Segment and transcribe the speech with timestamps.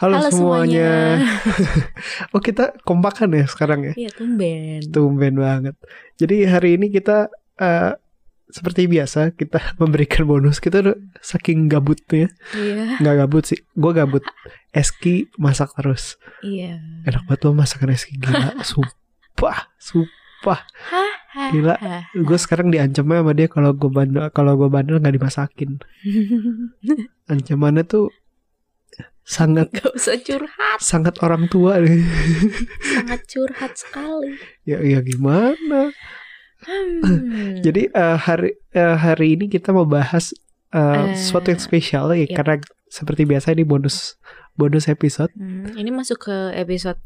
[0.00, 1.20] Halo, Halo semuanya.
[1.20, 2.32] semuanya.
[2.32, 4.08] oh kita kompakan ya sekarang ya.
[4.08, 4.80] Iya tumben.
[4.88, 5.76] Tumben banget.
[6.16, 7.28] Jadi hari ini kita
[7.60, 7.92] eh,
[8.48, 10.56] seperti biasa kita memberikan bonus.
[10.56, 12.32] Kita udah saking gabutnya.
[12.56, 12.96] Iya.
[12.96, 13.60] Nggak gabut sih.
[13.76, 14.24] Gue gabut.
[14.72, 16.16] Eski masak terus.
[16.40, 16.80] Iya.
[17.04, 18.56] Enak banget loh masakan Eski gila.
[18.72, 20.64] Sumpah, sumpah.
[20.64, 21.76] Hah, Gila.
[22.16, 25.76] Gue sekarang diancamnya sama dia kalau gue bandel kalau gue bandel nggak dimasakin.
[27.28, 28.08] Ancamannya tuh
[29.24, 30.78] sangat Gak usah curhat.
[30.80, 32.02] sangat orang tua nih.
[32.96, 34.36] Sangat curhat sekali.
[34.66, 35.92] ya ya gimana?
[36.64, 37.60] Hmm.
[37.64, 40.32] Jadi eh, hari eh, hari ini kita mau bahas
[40.70, 40.78] eh,
[41.10, 42.36] Eh, sesuatu yang spesial ya yep.
[42.36, 42.54] karena
[42.90, 44.18] seperti biasa ini bonus
[44.54, 45.30] bonus episode.
[45.34, 47.00] Hmm, ini masuk ke episode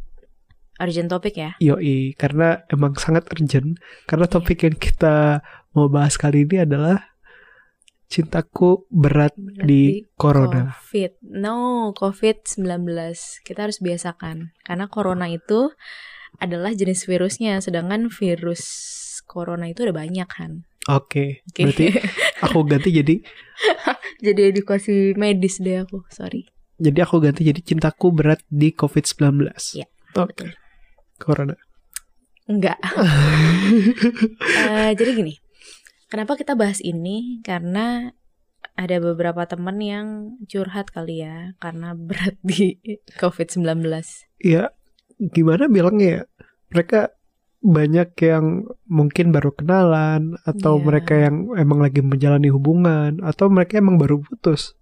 [0.83, 1.55] urgent topik ya.
[1.63, 3.79] Yoi, karena emang sangat urgent
[4.11, 5.39] karena topik yang kita
[5.71, 7.14] mau bahas kali ini adalah
[8.09, 10.71] cintaku berat di corona.
[10.71, 11.13] COVID.
[11.25, 12.65] No, COVID-19.
[13.43, 14.55] Kita harus biasakan.
[14.63, 15.73] Karena corona itu
[16.39, 17.59] adalah jenis virusnya.
[17.65, 18.63] Sedangkan virus
[19.25, 20.69] corona itu ada banyak kan.
[20.85, 21.65] Oke, Oke.
[21.65, 21.87] berarti
[22.45, 23.17] aku ganti jadi
[24.25, 26.05] Jadi edukasi medis deh aku.
[26.13, 26.49] Sorry.
[26.75, 29.49] jadi aku ganti jadi cintaku berat di COVID-19.
[29.81, 29.87] Iya,
[30.21, 30.29] Oke.
[30.33, 30.51] betul.
[31.17, 31.57] Corona.
[32.45, 32.77] Enggak.
[34.65, 35.35] Eh, jadi gini.
[36.15, 37.43] Kenapa kita bahas ini?
[37.43, 38.15] Karena
[38.79, 40.07] ada beberapa teman yang
[40.47, 41.59] curhat kali ya.
[41.59, 42.79] Karena berat di
[43.21, 43.83] COVID-19.
[44.39, 44.71] ya
[45.15, 46.23] gimana bilangnya ya
[46.71, 47.11] mereka
[47.59, 50.85] banyak yang mungkin baru kenalan atau Iya.
[50.85, 54.79] mereka yang emang lagi menjalani hubungan atau mereka emang baru putus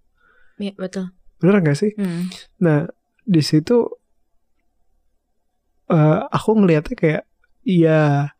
[0.57, 1.13] Iya, betul.
[1.39, 2.27] bener gak sih Hmm.
[2.59, 2.85] nah
[3.23, 3.87] di situ
[5.87, 7.23] eh, aku ngelihatnya kayak
[7.63, 8.32] iya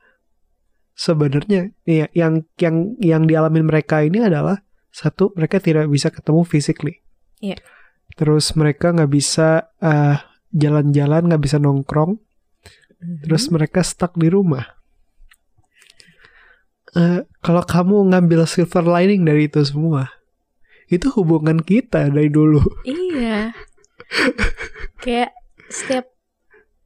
[0.93, 4.61] sebenarnya ya, yang yang yang dialami mereka ini adalah
[4.93, 7.01] satu mereka tidak bisa ketemu physically
[7.43, 7.57] Iya.
[8.13, 10.17] terus mereka nggak bisa eh,
[10.53, 12.21] jalan-jalan nggak bisa nongkrong
[13.23, 14.63] Terus mereka stuck di rumah.
[16.93, 20.13] Eh, kalau kamu ngambil silver lining dari itu semua,
[20.87, 22.61] itu hubungan kita dari dulu.
[22.85, 23.51] Iya.
[25.03, 25.33] Kayak
[25.73, 26.05] setiap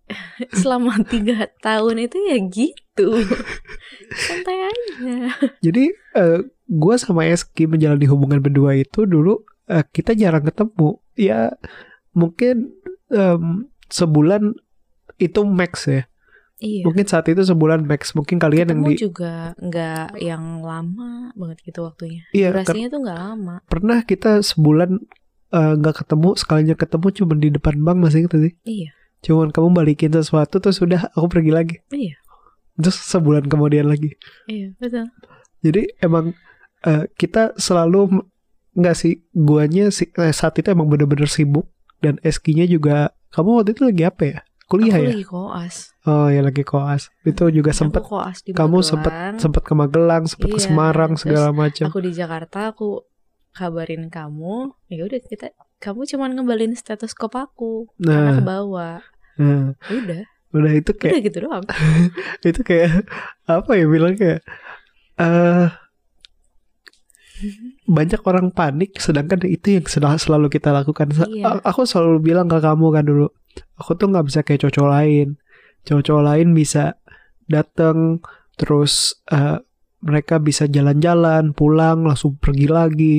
[0.64, 2.87] selama tiga tahun itu ya gitu.
[4.28, 5.16] Santai aja.
[5.62, 10.98] Jadi eh, gue sama Eski menjalani hubungan berdua itu dulu eh, kita jarang ketemu.
[11.18, 11.54] Ya
[12.14, 12.74] mungkin
[13.12, 14.58] em, sebulan
[15.18, 16.04] itu max ya.
[16.58, 16.90] Iya.
[16.90, 18.18] Mungkin saat itu sebulan max.
[18.18, 22.26] Mungkin kalian yang Ketemu di juga nggak yang lama banget gitu waktunya.
[22.34, 23.56] iya Durasinya tuh nggak lama.
[23.70, 24.98] pernah kita sebulan
[25.54, 28.54] eh, nggak ketemu sekalinya ketemu cuma di depan bank masih gitu sih.
[28.66, 28.90] Iya.
[29.22, 31.76] Cuman kamu balikin sesuatu terus sudah aku pergi lagi.
[31.94, 32.18] Iya.
[32.78, 34.14] Terus sebulan kemudian lagi.
[34.46, 35.10] Iya, betul.
[35.66, 36.38] Jadi emang
[36.86, 38.22] eh, kita selalu
[38.78, 41.66] nggak sih guanya si, eh, saat itu emang bener-bener sibuk
[41.98, 44.40] dan Eskinya juga kamu waktu itu lagi apa ya?
[44.68, 45.10] Kuliah aku ya?
[45.16, 45.76] lagi koas.
[46.04, 47.08] Oh ya lagi koas.
[47.24, 48.86] Itu juga koas di kamu Magelang.
[48.86, 51.86] sempet sempet ke Magelang, sempet ke Iya, Semarang terus segala macam.
[51.88, 53.02] Aku di Jakarta, aku
[53.56, 54.76] kabarin kamu.
[54.92, 58.98] Ya udah kita kamu cuman ngembalin stetoskop aku karena Nah, ke bawah.
[59.40, 61.66] nah, Udah, udah itu kayak udah gitu doang.
[62.50, 63.04] itu kayak
[63.46, 64.42] apa ya bilang kayak
[65.18, 65.68] eh
[67.86, 71.62] banyak orang panik sedangkan itu yang sedang selalu kita lakukan Iya.
[71.62, 73.30] aku selalu bilang ke kamu kan dulu
[73.78, 75.28] aku tuh nggak bisa kayak cowok lain
[75.86, 76.98] cowok-cowok lain bisa
[77.46, 78.20] datang
[78.58, 79.62] terus eh,
[80.02, 83.16] mereka bisa jalan-jalan pulang langsung pergi lagi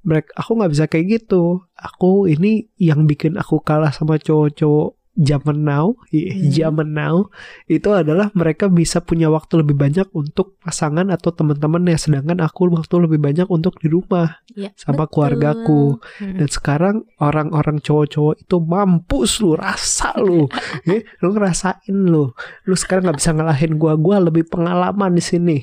[0.00, 5.66] mereka aku nggak bisa kayak gitu aku ini yang bikin aku kalah sama cowok-cowok zaman
[5.66, 6.50] now Hmm.
[6.50, 7.28] zaman now
[7.66, 11.98] itu adalah mereka bisa punya waktu lebih banyak untuk pasangan atau teman-teman ya.
[11.98, 15.26] Sedangkan aku waktu lebih banyak untuk di rumah Ya, sama betul.
[15.26, 15.98] keluargaku.
[16.18, 16.36] Hmm.
[16.40, 20.46] dan sekarang orang-orang cowok-cowok itu mampus lu rasa lu.
[20.90, 22.32] Eh, lu ngerasain lu.
[22.64, 23.94] Lu sekarang nggak bisa ngalahin gua.
[23.94, 25.58] Gua lebih pengalaman di sini.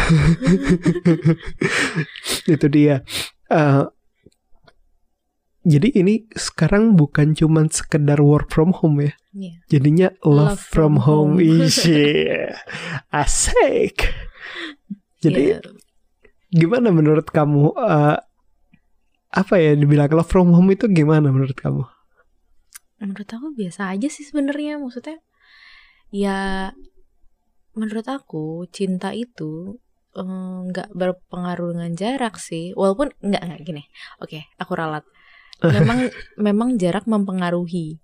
[2.46, 3.02] Itu dia.
[3.50, 3.82] Eh,
[5.60, 9.12] jadi ini sekarang bukan cuman sekedar work from home ya.
[9.30, 9.54] Iya.
[9.70, 11.68] jadinya love, Love from, from home, home.
[11.68, 12.26] Isi.
[13.22, 14.08] asik.
[15.20, 15.60] Jadi Ya,
[16.50, 18.18] gimana menurut kamu eh,
[19.30, 21.84] apa ya dibilang love from home itu gimana menurut kamu?
[22.98, 24.80] Menurut aku biasa aja sih sebenarnya.
[24.80, 25.20] Maksudnya
[26.08, 26.72] ya
[27.76, 29.76] menurut aku cinta itu
[30.16, 32.72] eh, nggak berpengaruh dengan jarak sih.
[32.72, 33.84] Walaupun nggak nggak gini.
[34.24, 35.04] Oke aku ralat
[35.64, 35.98] memang
[36.40, 38.00] memang jarak mempengaruhi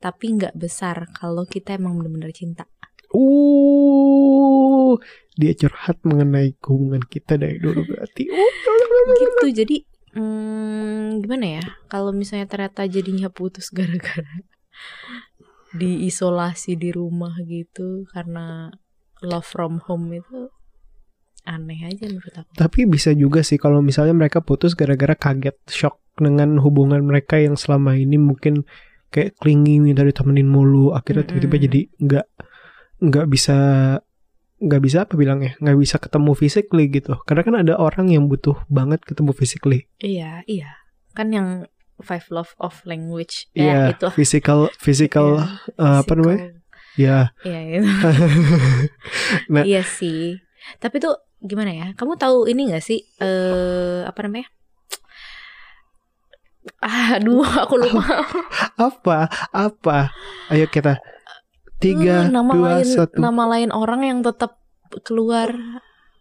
[0.00, 2.64] tapi nggak besar kalau kita emang benar-benar cinta
[3.10, 4.94] Uh,
[5.34, 8.30] dia curhat mengenai hubungan kita dari dulu berarti.
[8.30, 11.64] Uh, gitu jadi Hmm, gimana ya?
[11.86, 14.42] Kalau misalnya ternyata jadinya putus gara-gara
[15.70, 18.74] diisolasi di rumah gitu karena
[19.22, 20.50] love from home itu
[21.46, 22.50] aneh aja menurut aku.
[22.58, 27.54] Tapi bisa juga sih kalau misalnya mereka putus gara-gara kaget, shock dengan hubungan mereka yang
[27.54, 28.64] selama ini mungkin
[29.10, 32.26] kayak clingy minta ditemenin mulu, akhirnya tiba-tiba jadi nggak
[33.00, 33.58] nggak bisa
[34.60, 38.60] nggak bisa apa bilangnya nggak bisa ketemu physically gitu karena kan ada orang yang butuh
[38.68, 40.76] banget ketemu physically Iya, iya.
[41.16, 41.64] Kan yang
[42.04, 44.08] five love of language Iya, ya itu.
[44.12, 46.38] physical physical Iya, eh, apa namanya
[47.00, 47.88] ya Iya, itu.
[49.48, 49.64] Nah.
[49.64, 50.36] iya sih.
[50.76, 51.86] Tapi tuh gimana ya?
[51.96, 54.44] Kamu tahu ini gak sih eh apa namanya?
[56.80, 58.24] Aduh, aku lupa.
[58.76, 59.18] apa?
[59.50, 60.12] Apa?
[60.48, 61.00] Ayo kita.
[61.80, 63.16] Tiga Hmm, nama dua lain satu.
[63.16, 64.60] nama lain orang yang tetap
[65.02, 65.56] keluar.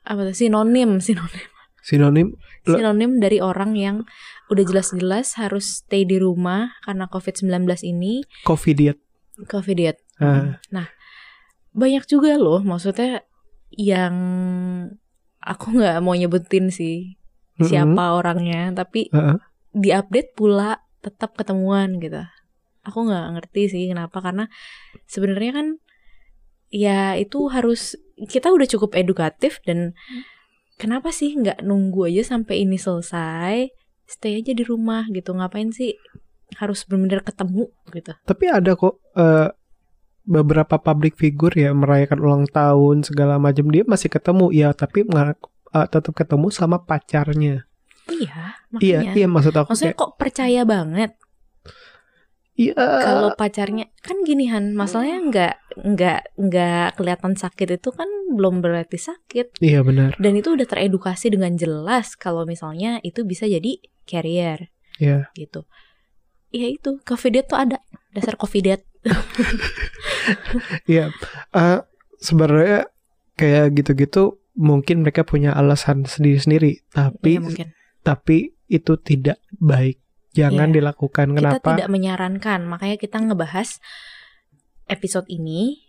[0.03, 0.35] Apa tuh?
[0.35, 1.47] Sinonim sinonim.
[1.83, 2.27] Sinonim?
[2.63, 4.07] Sinonim dari orang yang
[4.47, 7.51] udah jelas-jelas harus stay di rumah karena COVID-19
[7.83, 8.23] ini.
[8.43, 8.95] Covid
[9.41, 9.99] COVID diet.
[10.19, 10.59] Ah.
[10.69, 10.87] Nah,
[11.71, 13.23] banyak juga loh maksudnya
[13.69, 14.15] yang
[15.39, 17.15] aku nggak mau nyebutin sih
[17.57, 19.35] siapa orangnya, tapi Heeh.
[19.79, 22.19] Diupdate pula tetap ketemuan gitu.
[22.83, 24.51] Aku nggak ngerti sih kenapa karena
[25.07, 25.67] sebenarnya kan
[26.69, 27.97] ya itu harus
[28.29, 29.97] kita udah cukup edukatif dan
[30.77, 33.73] kenapa sih nggak nunggu aja sampai ini selesai
[34.09, 35.97] stay aja di rumah gitu ngapain sih
[36.57, 39.53] harus benar-benar ketemu gitu Tapi ada kok eh,
[40.25, 45.87] beberapa public figure ya merayakan ulang tahun segala macam dia masih ketemu ya tapi eh,
[45.89, 47.68] tetap ketemu sama pacarnya.
[48.11, 49.13] Iya Iya makanya.
[49.15, 51.11] iya maksud aku maksudnya kayak kok percaya banget?
[52.59, 52.75] Iya.
[52.75, 55.55] Kalau pacarnya kan gini Han masalahnya nggak
[55.95, 59.63] nggak nggak kelihatan sakit itu kan belum berarti sakit.
[59.63, 60.19] Iya benar.
[60.19, 64.75] Dan itu udah teredukasi dengan jelas kalau misalnya itu bisa jadi carrier.
[64.99, 65.31] Iya.
[65.31, 65.63] gitu.
[66.51, 66.99] Ya itu.
[67.07, 67.79] Covid tuh ada.
[68.11, 68.83] Dasar covid.
[70.83, 71.15] Iya.
[71.55, 71.79] Eh,
[72.19, 72.91] sebenarnya
[73.39, 76.83] kayak gitu-gitu mungkin mereka punya alasan sendiri-sendiri.
[76.91, 77.67] Tapi ya, mungkin
[78.09, 80.01] tapi itu tidak baik.
[80.33, 80.75] Jangan Iya.
[80.81, 81.27] dilakukan.
[81.33, 81.67] Kita kenapa?
[81.73, 82.59] tidak menyarankan.
[82.65, 83.77] Makanya kita ngebahas
[84.85, 85.85] episode ini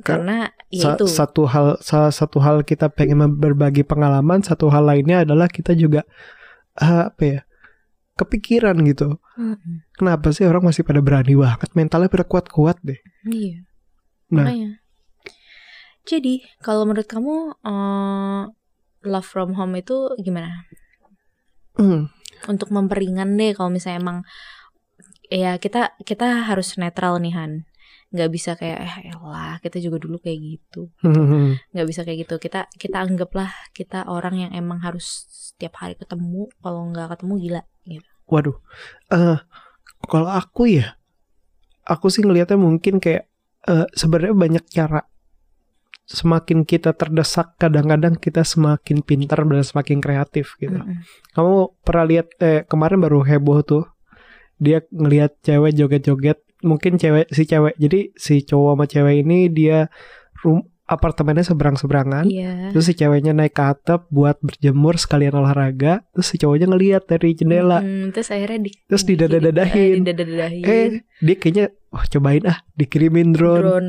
[0.00, 1.04] karena ya Sa- itu.
[1.10, 6.06] satu hal salah satu hal kita pengen berbagi pengalaman satu hal lainnya adalah kita juga
[6.78, 7.40] eh, apa ya
[8.14, 9.16] kepikiran gitu.
[9.40, 9.88] Mm-mm.
[9.96, 11.72] kenapa sih orang masih pada berani banget?
[11.72, 13.00] Mentalnya pada kuat-kuat deh.
[13.26, 13.64] Iya.
[14.30, 14.46] Nah.
[14.46, 14.70] makanya.
[16.04, 18.42] Jadi kalau menurut kamu eh,
[19.04, 20.52] love from home itu gimana?
[20.52, 20.89] Hmm,
[22.48, 24.18] untuk memperingan deh kalau misalnya emang
[25.30, 27.52] ya kita kita harus netral nih Han.
[28.10, 30.90] Nggak bisa kayak eh elah kita juga dulu kayak gitu.
[31.04, 31.48] Hmm, hmm.
[31.76, 32.34] nggak bisa kayak gitu.
[32.42, 36.50] Kita kita anggaplah kita orang yang emang harus setiap hari ketemu.
[36.58, 38.10] Kalau nggak ketemu gila gitu.
[38.26, 38.56] Waduh.
[39.14, 39.38] Eh
[40.10, 40.98] kalau aku ya
[41.86, 43.30] aku sih ngelihatnya mungkin kayak
[43.68, 45.09] eh, sebenarnya banyak cara
[46.04, 51.06] semakin kita terdesak kadang-kadang kita semakin pintar dan semakin kreatif gitu Mm-mm.
[51.30, 53.84] Kamu pernah lihat eh, kemarin baru heboh tuh.
[54.58, 56.42] Dia ngelihat cewek joget-joget.
[56.60, 57.78] Mungkin cewek si cewek.
[57.78, 59.86] Jadi si cowok sama cewek ini dia
[60.42, 62.26] rum, apartemennya seberang-seberangan.
[62.26, 66.02] iya Terus si ceweknya naik ke atap buat berjemur sekalian olahraga.
[66.12, 67.78] Terus si cowoknya ngelihat dari jendela.
[67.80, 69.78] Mm, terus akhirnya di Terus didadadahin.
[69.78, 70.86] eh, didadadahin Eh,
[71.22, 73.62] dia kayaknya wah cobain ah dikirimin drone.
[73.62, 73.88] drone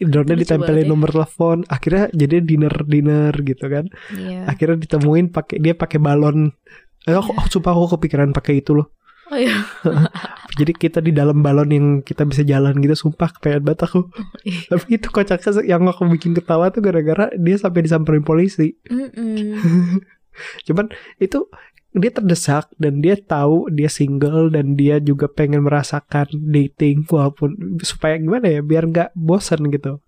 [0.00, 1.62] Drone-nya ditempelin nomor telepon.
[1.68, 3.84] Akhirnya jadi dinner-dinner gitu kan.
[4.16, 6.56] iya Akhirnya ditemuin pakai dia pakai balon.
[7.04, 8.88] Eh, aku, aku sumpah aku kepikiran pakai itu loh.
[9.28, 9.60] oh iya
[10.58, 14.08] Jadi kita di dalam balon yang kita bisa jalan gitu Sumpah kepengen banget aku
[14.48, 14.72] Iya.
[14.72, 20.00] Tapi itu kocaknya yang aku bikin ketawa tuh Gara-gara dia sampai disamperin polisi Mm-mm.
[20.66, 20.88] Cuman
[21.20, 21.44] itu
[21.90, 28.16] dia terdesak Dan dia tahu dia single Dan dia juga pengen merasakan dating Walaupun supaya
[28.16, 29.98] gimana ya Biar nggak bosan gitu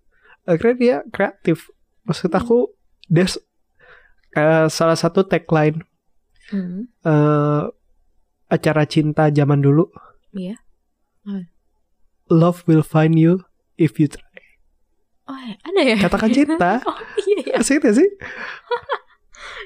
[0.45, 1.73] Akhirnya dia kreatif
[2.03, 2.69] Maksud aku
[3.07, 3.41] Dia s-
[4.33, 5.81] eh, salah satu tagline
[6.51, 6.91] Mm.
[7.01, 7.63] eh,
[8.47, 9.87] Acara cinta zaman dulu
[10.31, 10.59] Iya.
[11.23, 11.47] Apa?
[12.29, 14.27] Love will find you if you try
[15.25, 18.07] oh ada ya Katakan cinta oh iya ya Asik gak sih?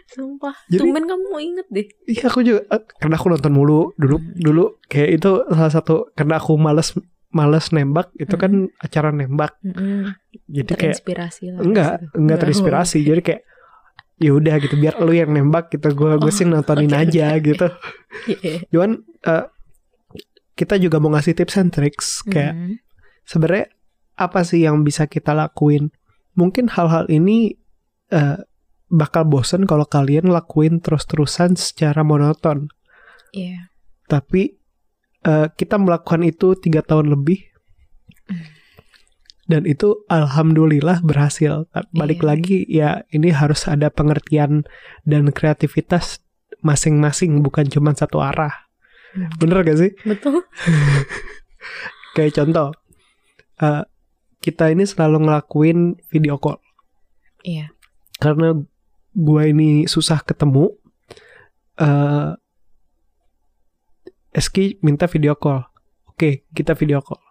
[0.07, 4.17] sumpah Jadi- tumben kamu inget deh Iya aku juga eh, Karena aku nonton mulu Dulu
[4.17, 4.35] Hmm.
[4.35, 6.93] dulu Kayak itu salah satu Karena aku males
[7.29, 10.13] Males nembak Itu kan acara nembak Mm-mm.
[10.47, 11.91] Jadi kayak terinspirasi lah Enggak.
[12.13, 13.43] Enggak terinspirasi Jadi kayak
[14.15, 17.35] ya udah gitu biar lu yang nembak gitu gue gue Oh, sih nontonin oke, aja
[17.35, 17.43] oke.
[17.45, 17.67] gitu
[18.31, 18.63] Iya.
[18.71, 19.45] cuman eh,
[20.55, 22.75] kita juga mau ngasih tips and tricks kayak Mm.
[23.25, 23.67] sebenarnya
[24.15, 25.91] apa sih yang bisa kita lakuin
[26.33, 27.59] mungkin hal-hal ini
[28.09, 28.39] eh,
[28.93, 32.69] bakal bosen kalau kalian lakuin terus-terusan secara monoton.
[33.33, 33.73] Iya.
[34.07, 34.57] Tapi
[35.25, 37.41] eh, kita melakukan itu tiga tahun lebih
[39.45, 41.69] dan itu alhamdulillah berhasil.
[41.93, 42.29] Balik Iya.
[42.29, 44.65] lagi ya ini harus ada pengertian
[45.05, 46.25] dan kreativitas
[46.65, 48.69] masing-masing bukan cuma satu arah.
[49.13, 49.29] Hmm.
[49.37, 49.93] Bener gak sih?
[50.09, 50.45] Betul.
[52.17, 52.69] Kayak contoh,
[53.61, 53.83] eh,
[54.41, 56.61] kita ini selalu ngelakuin video call
[57.45, 57.73] Iya.
[58.21, 58.53] karena
[59.15, 60.75] gua ini susah ketemu.
[61.77, 62.31] eh
[64.31, 65.63] Eski minta video call.
[66.11, 67.23] Oke, kita video call.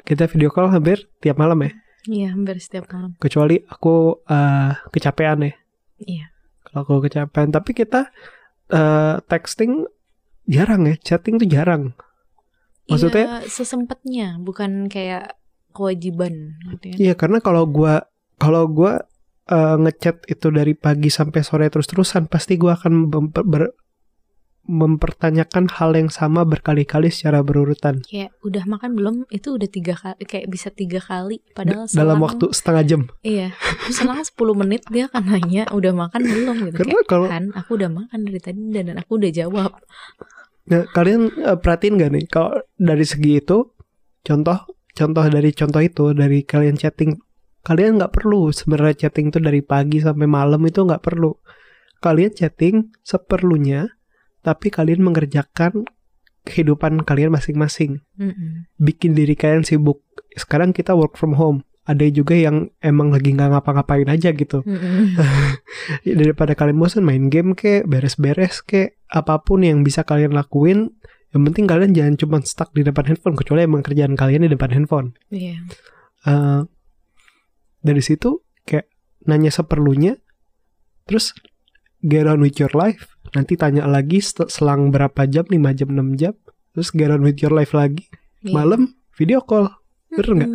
[0.00, 1.70] Kita video call hampir tiap malam ya.
[2.06, 3.18] Iya, hampir setiap malam.
[3.18, 5.52] Kecuali aku eh, kecapean ya.
[5.98, 6.26] Iya.
[6.62, 8.06] Kalau aku kecapean, tapi kita
[8.70, 9.82] eh, texting
[10.46, 11.90] jarang ya, chatting tuh jarang.
[12.86, 15.34] Maksudnya- Iya, sesempatnya, bukan kayak
[15.74, 16.94] kewajiban gitu ya.
[16.98, 18.06] Iya, karena kalau gua
[18.38, 19.06] kalau gua
[19.50, 23.74] eh, ngechat itu dari pagi sampai sore terus-terusan, pasti gua akan memper- ber-
[24.62, 29.14] mempertanyakan hal yang sama berkali-kali secara berurutan Kayak udah makan belum?
[29.26, 31.42] Itu udah tiga kali, kayak bisa tiga kali.
[31.56, 33.02] Padahal D- dalam selang- waktu setengah jam.
[33.26, 33.50] Iya,
[33.90, 36.76] selang 10 menit dia akan nanya udah makan belum gitu.
[36.76, 39.70] Karena Kayak, kalau kan aku udah makan dari tadi dan, dan aku udah jawab.
[40.70, 43.74] Nah, kalian eh, perhatiin gak nih kalau dari segi itu
[44.22, 44.58] contoh
[44.92, 47.16] contoh dari contoh itu dari kalian chatting
[47.64, 48.50] kalian nggak perlu.
[48.52, 51.32] Sebenarnya chatting itu dari pagi sampai malam itu nggak perlu.
[52.00, 53.88] Kalian chatting seperlunya
[54.40, 55.84] tapi kalian mengerjakan
[56.48, 58.00] kehidupan kalian masing-masing.
[58.16, 58.68] Mm-mm.
[58.80, 60.00] bikin diri kalian sibuk.
[60.32, 61.68] Sekarang kita work from home.
[61.84, 64.64] Ada juga yang emang lagi nggak ngapa-ngapain aja gitu.
[64.64, 65.20] Mm-mm.
[66.06, 70.96] Ya, daripada kalian bosan main game kek beres-beres kek apa pun yang bisa kalian lakuin
[71.30, 74.70] yang penting kalian jangan cuma stuck di depan handphone kecuali emang kerjaan kalian di depan
[74.74, 75.14] handphone.
[75.30, 75.62] Iya.
[76.26, 76.60] Eh,
[77.80, 78.88] dari situ kayak
[79.24, 80.16] nanya seperlunya
[81.04, 81.32] terus
[82.00, 86.34] get on with your life nanti tanya lagi selang berapa jam 5 jam 6 jam
[86.72, 88.08] terus get on with your life lagi
[88.40, 88.56] Iya.
[88.56, 89.68] malam video call
[90.08, 90.50] bener nggak.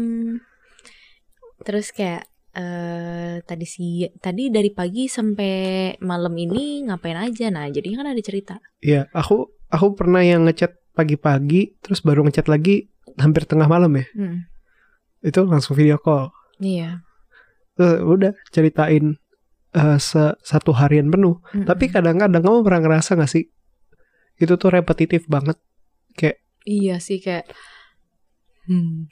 [1.62, 5.54] Terus kayak eh tadi sih tadi dari pagi sampai
[6.02, 10.82] malam ini ngapain aja nah jadi kan ada cerita Iya, aku aku pernah yang ngechat
[10.98, 12.90] pagi-pagi terus baru ngechat lagi
[13.22, 14.08] hampir tengah malam ya.
[14.18, 14.50] Mm.
[15.22, 16.34] Itu langsung video call.
[16.58, 17.05] iya
[17.76, 19.20] Terus udah ceritain
[19.76, 21.40] eh, se- satu harian penuh.
[21.52, 21.68] Mm-mm.
[21.68, 23.46] Tapi kadang-kadang kamu pernah ngerasa gak sih
[24.36, 25.56] itu tuh repetitif banget.
[26.66, 27.46] iya sih kayak
[28.68, 29.08] hmm.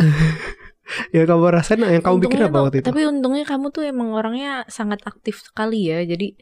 [1.14, 2.86] Ya kamu rasain yang kamu pikir apa waktu itu?
[2.86, 6.06] Tapi untungnya kamu tuh emang orangnya sangat aktif sekali ya.
[6.06, 6.38] Jadi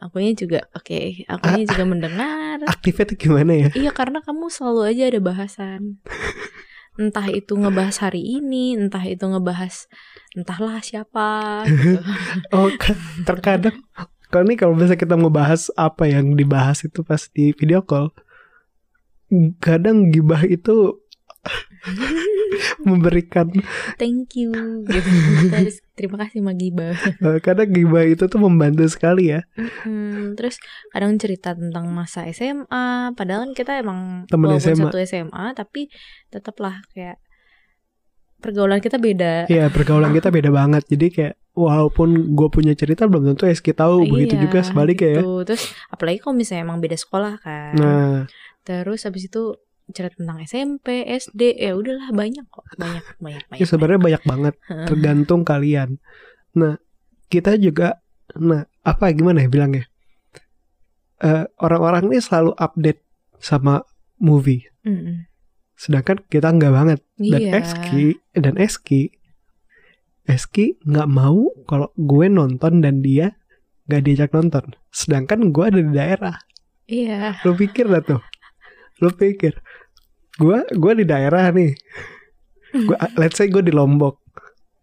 [0.00, 2.64] akunya juga oke, akunya juga mendengar.
[2.64, 3.68] Aktifnya tuh gimana ya?
[3.76, 6.00] Iya karena kamu selalu aja ada bahasan.
[6.96, 9.88] Entah itu ngebahas hari ini, entah itu ngebahas
[10.36, 11.62] entahlah siapa.
[11.64, 12.00] Gitu.
[12.56, 13.76] Oh, kan, terkadang
[14.32, 18.16] kalau nih kalau misalnya kita mau bahas apa yang dibahas itu pas di video call,
[19.60, 21.04] kadang gibah itu
[22.88, 23.52] memberikan
[24.00, 24.56] Thank you.
[24.88, 25.52] Gitu.
[25.52, 26.96] Terus terima kasih Magiba.
[27.28, 29.44] eh, kadang gibah itu tuh membantu sekali ya
[29.82, 30.56] Mm, terus
[30.88, 34.82] kadang cerita tentang masa SMA, padahal kan kita emang Temen walaupun SMA.
[34.88, 35.92] satu SMA, tapi
[36.28, 37.20] tetaplah kayak
[38.42, 39.46] pergaulan kita beda.
[39.46, 44.08] Iya pergaulan kita beda banget Jadi kayak Walaupun gue punya cerita Belum tentu Eski tahu
[44.08, 45.44] Begitu Iya, juga sebaliknya ya gitu.
[45.44, 47.76] Terus apalagi kalau misalnya emang beda sekolah kan.
[47.76, 48.24] Nah
[48.64, 53.58] Terus habis itu cerita tentang SMP, SD, ya udahlah banyak kok, banyak banyak banyak.
[53.58, 54.86] ya sebenarnya banyak banget banyak.
[54.86, 55.98] Tergantung kalian
[56.52, 56.78] Nah
[57.26, 57.98] kita juga
[58.34, 59.84] Nah apa gimana ya bilangnya
[61.18, 63.02] Eh, Orang-orang ini selalu update
[63.36, 63.82] Sama
[64.16, 65.26] movie Mm-mm.
[65.74, 67.52] Sedangkan kita nggak banget Dan Iya.
[67.56, 69.10] Eski Dan Eski
[70.22, 73.34] Eski nggak mau Kalau gue nonton dan dia
[73.84, 76.36] nggak diajak nonton Sedangkan gue ada di daerah
[76.84, 77.38] Iya.
[77.42, 78.20] lu pikir dah tuh
[79.02, 79.58] lu pikir
[80.38, 81.74] gua gua di daerah nih.
[82.86, 84.22] Gua let's say gue di lombok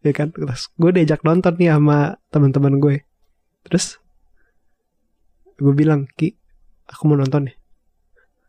[0.04, 0.36] ya kan?
[0.36, 3.08] Terus gue diajak nonton nih sama teman-teman gue
[3.68, 4.00] terus
[5.60, 6.36] gue bilang ki
[6.88, 7.56] aku mau nonton nih.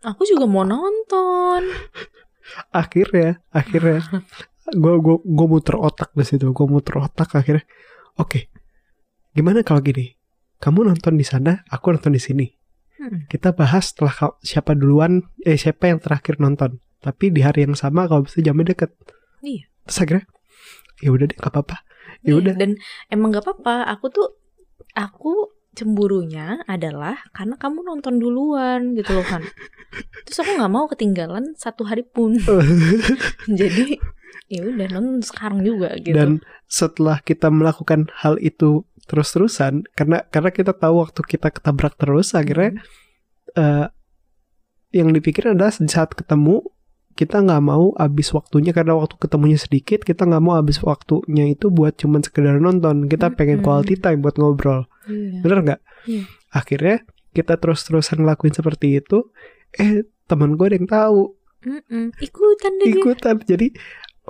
[0.06, 1.62] Aku juga mau nonton.
[2.82, 4.02] akhirnya akhirnya
[4.70, 7.62] gue gue gue muter otak di situ gue muter otak akhirnya
[8.18, 8.50] oke
[9.34, 10.18] gimana kalau gini?
[10.60, 12.46] Kamu nonton di sana aku nonton di sini
[13.00, 13.24] Hmm.
[13.32, 14.12] kita bahas setelah
[14.44, 18.76] siapa duluan eh siapa yang terakhir nonton tapi di hari yang sama kalau bisa jamnya
[18.76, 18.92] deket
[19.40, 19.64] Iya.
[19.88, 20.24] terus akhirnya
[21.00, 21.76] ya udah deh gak apa-apa
[22.20, 22.70] ya Iya, udah Dan
[23.08, 23.88] emang gak apa-apa.
[23.96, 24.36] Aku tuh
[24.92, 29.40] aku cemburunya adalah karena kamu nonton duluan gitu loh kan.
[30.28, 32.36] Terus aku nggak mau ketinggalan satu hari pun.
[33.48, 33.96] Jadi
[34.50, 36.10] ya udah nonton sekarang juga gitu.
[36.12, 39.90] dan setelah kita melakukan hal itu terus-terusan.
[39.98, 42.78] Karena karena kita tahu waktu kita ketabrak terus akhirnya
[43.58, 43.86] eh,
[44.94, 46.62] yang dipikir adalah saat ketemu
[47.18, 48.70] kita nggak mau habis waktunya.
[48.70, 53.10] Karena waktu ketemunya sedikit kita nggak mau habis waktunya itu buat cuman sekedar nonton.
[53.10, 53.66] Kita pengen Mm-mm.
[53.66, 54.86] quality time buat ngobrol.
[55.10, 55.42] Iya.
[55.42, 55.80] bener nggak?
[56.06, 56.22] Iya.
[56.50, 56.96] akhirnya
[57.30, 59.30] kita terus-terusan ngelakuin seperti itu
[59.78, 61.22] eh teman gue ada yang tahu.
[61.60, 62.14] Mm-mm.
[62.18, 63.36] Ikutan deh ikutan.
[63.42, 63.74] Jadi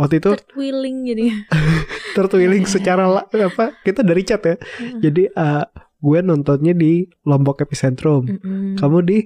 [0.01, 1.25] waktu itu Third wheeling jadi.
[2.11, 4.57] tertwiling secara la- apa kita dari chat ya
[4.99, 5.65] jadi eh,
[5.97, 8.75] gue nontonnya di Lombok Epicentrum Mm-mm.
[8.75, 9.19] kamu di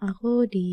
[0.00, 0.66] Aku di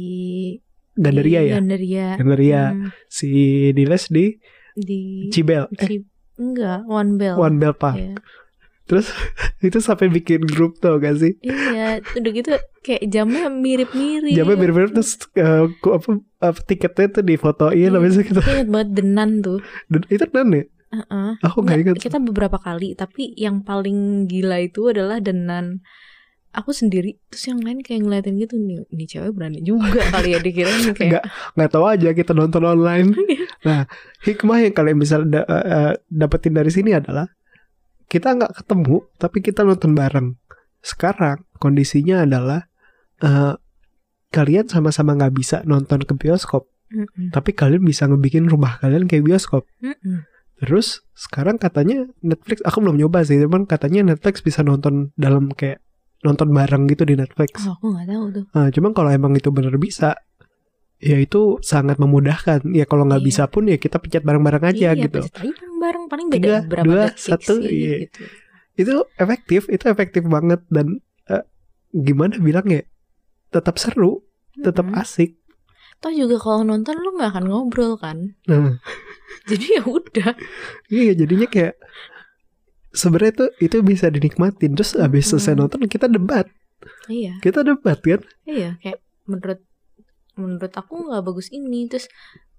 [0.92, 2.08] Gandaria di ya Gandaria.
[2.16, 3.30] Gandaria Hmm, si
[3.72, 4.34] Diles di
[4.74, 7.36] di Cibel eh Ci- enggak One Bell.
[7.36, 8.16] One Bell Park Iya.
[8.88, 9.12] Terus
[9.62, 12.50] itu sampai bikin grup tuh gak sih Iya, udah gitu
[12.82, 14.32] kayak jamnya mirip-mirip.
[14.32, 15.20] jamnya mirip-mirip terus
[15.78, 17.94] ku- apa, apa tiketnya tuh difotoin Iya.
[17.94, 19.60] habis itu kita Aku inget banget Denan tuh.
[19.86, 21.30] dan itu kan ya Heeh.
[21.42, 25.84] aku nggak Nggak, ingat kita beberapa kali, tapi yang paling gila itu adalah Denan.
[26.50, 29.84] Aku sendiri, terus yang lain kayak ngeliatin gitu nih, ini cewek berani juga
[30.16, 33.12] kali ya dikira nih kayak Nggak, nggak tahu aja kita nonton online
[33.68, 33.84] nah
[34.24, 37.28] hikmah yang kalian bisa da- eh, eh, dapetin dari sini adalah
[38.08, 40.40] kita nggak ketemu tapi kita nonton bareng
[40.80, 42.68] sekarang kondisinya adalah
[43.20, 43.54] eh,
[44.30, 47.36] kalian sama-sama nggak bisa nonton ke bioskop Mm-mm.
[47.36, 50.24] tapi kalian bisa ngebikin rumah kalian kayak bioskop Mm-mm.
[50.64, 55.84] terus sekarang katanya Netflix aku belum nyoba sih cuman katanya Netflix bisa nonton dalam kayak
[56.26, 58.46] nonton bareng gitu di Netflix Oh, aku nggak tahu tuh.
[58.58, 60.18] Nah, cuman kalau emang itu bener bisa,
[60.98, 62.66] ya itu sangat memudahkan.
[62.74, 63.28] Ya kalau nggak Iya.
[63.30, 65.22] bisa pun ya kita pencet bareng-bareng aja iya, gitu.
[65.22, 67.96] bareng-bareng paling Tiga, beda berapa dua, detik satu, sih iya.
[68.06, 68.22] gitu.
[68.78, 71.44] Itu efektif, itu efektif banget dan eh,
[71.94, 72.82] gimana bilang ya,
[73.50, 74.26] tetap seru,
[74.58, 75.02] tetap Mm-mm.
[75.02, 75.38] asik.
[75.98, 78.38] Toh juga kalau nonton lu nggak akan ngobrol kan.
[78.46, 78.78] Nah,
[79.50, 80.32] Jadi ya udah.
[80.90, 81.74] iya jadinya kayak
[82.92, 84.74] sebenarnya itu itu bisa dinikmatin.
[84.76, 85.62] Terus habis selesai Mm-mm.
[85.66, 86.46] nonton kita debat,
[87.10, 88.22] Iya, kita debat kan?
[88.46, 89.60] iya kayak menurut
[90.38, 92.08] menurut aku nggak bagus ini terus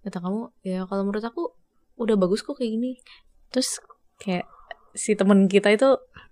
[0.03, 1.55] kata kamu ya kalau menurut aku
[1.99, 2.93] udah bagus kok kayak gini.
[3.51, 3.81] Terus
[4.21, 4.47] kayak
[4.99, 5.89] si teman kita itu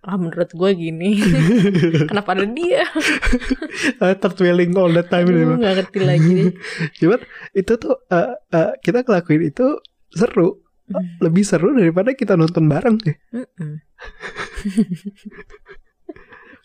[0.07, 1.19] ah menurut gue gini
[2.11, 2.83] kenapa ada dia
[4.03, 6.39] Eh, Tertwilling all the time ini, Aduh, nggak ngerti lagi
[6.99, 7.21] Cuman
[7.53, 9.79] itu tuh eh, eh, kita ngelakuin itu
[10.11, 10.63] seru.
[10.87, 11.19] Mm.
[11.19, 13.19] lebih seru daripada kita nonton bareng sih.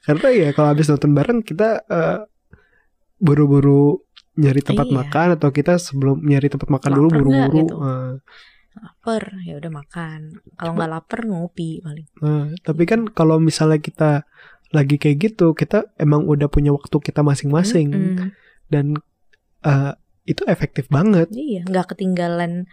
[0.05, 2.19] Karena ya kalau habis nonton bareng kita eh,
[3.17, 4.95] buru-buru nyari tempat Iya.
[4.95, 7.59] makan atau kita sebelum nyari tempat makan dulu Laper nggak buru-buru.
[7.59, 7.75] gitu?
[7.77, 8.13] Eh,
[8.73, 10.19] lapar ya udah makan
[10.55, 14.23] kalau nggak lapar ngopi paling eh, tapi kan kalau misalnya kita
[14.71, 18.31] lagi kayak gitu, kita emang udah punya waktu kita masing-masing Mm-mm.
[18.67, 18.95] dan
[19.61, 19.91] eh,
[20.23, 21.27] itu efektif banget.
[21.29, 22.71] iya nggak ketinggalan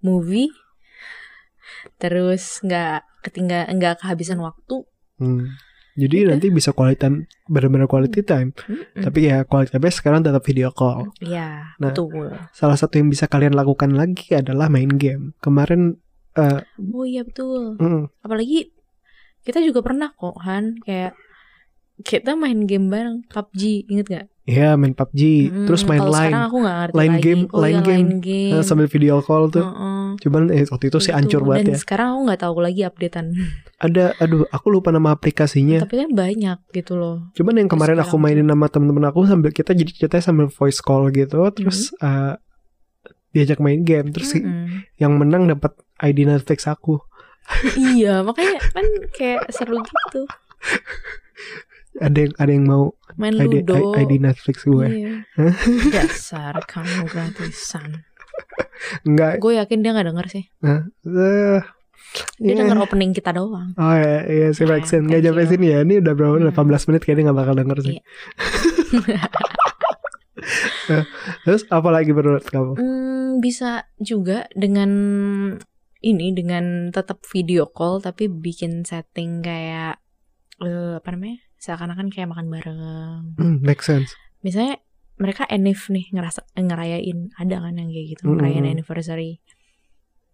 [0.00, 0.48] movie
[1.96, 5.48] terus nggak ketinggal nggak kehabisan waktu Hmm.
[5.96, 6.30] Jadi Udah.
[6.30, 8.52] nanti bisa quality time, benar-benar quality time.
[8.54, 9.00] Mm-mm.
[9.00, 11.08] Tapi ya quality time sekarang tetap video call.
[11.18, 11.90] Iya, Nah.
[11.90, 12.36] betul.
[12.52, 15.32] Salah satu yang bisa kalian lakukan lagi adalah main game.
[15.40, 15.96] Kemarin
[16.36, 16.60] eh,
[16.92, 17.80] Oh iya betul.
[17.80, 18.68] mm, Apalagi
[19.40, 21.16] kita juga pernah kok Han kayak
[21.98, 24.26] kita main game bareng PUBG, inget gak?
[24.46, 27.24] Ya main PUBG, Mm, terus main line, aku gak ngerti Line lagi.
[27.24, 27.98] game, oh, line iya, game.
[27.98, 28.52] line game.
[28.52, 29.60] eh, sambil video call tuh.
[29.60, 30.06] Heeh.
[30.18, 31.78] Cuman eh, waktu itu sih hancur banget Dan ya.
[31.78, 33.26] sekarang aku nggak tahu lagi updatean.
[33.84, 35.82] Ada, aduh, aku lupa nama aplikasinya.
[35.82, 37.28] Tapi kan banyak gitu loh.
[37.32, 40.78] Cuman yang Terus kemarin aku mainin sama temen-temen aku sambil kita jadi ceritanya sambil voice
[40.78, 42.06] call gitu, terus Mm-hmm.
[42.06, 42.34] eh,
[43.32, 44.86] diajak main game, terus Mm-mm.
[44.96, 47.02] yang menang dapat ID Netflix aku.
[47.76, 50.24] iya, makanya kan kayak seru gitu.
[51.96, 52.84] Ada yang ada yang mau
[53.16, 53.96] Main ID, Ludo.
[53.96, 54.86] ID Netflix gue?
[54.86, 55.14] Iya.
[55.94, 58.04] Dasar kamu gratisan.
[59.02, 59.40] Enggak.
[59.40, 60.44] Gue yakin dia nggak denger sih.
[60.60, 61.60] Nah, eh,
[62.38, 62.64] Dia Iya.
[62.64, 63.72] denger opening kita doang.
[63.76, 65.52] Oh iya, iya si thank Nggak you.
[65.52, 66.48] sini ya Ini udah berapa Hmm.
[66.52, 69.20] 18 menit kayaknya gak bakal denger sih Iya.
[70.86, 71.02] Eh,
[71.42, 72.78] Terus apa lagi menurut kamu?
[72.78, 74.90] Hmm, bisa juga dengan
[75.98, 79.98] ini dengan tetap video call tapi bikin setting kayak
[80.60, 81.42] eh, apa namanya?
[81.66, 83.34] Seakan-akan kayak makan bareng.
[83.34, 84.78] Hmm, make sense Misalnya
[85.16, 88.36] mereka enif nih ngerasa ngerayain ada kan yang kayak gitu Mm-mm.
[88.38, 89.42] ngerayain anniversary.